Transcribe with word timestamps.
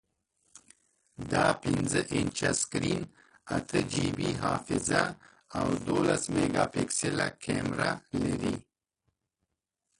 دا 1.31 1.47
پنځه 1.63 1.99
انچه 2.15 2.49
سکرین، 2.59 3.01
اته 3.55 3.79
جی 3.91 4.07
بی 4.17 4.29
حافظه، 4.43 5.03
او 5.57 5.67
دولس 5.87 6.23
میګاپکسله 6.33 7.27
کیمره 7.43 7.91
لري. 8.21 8.55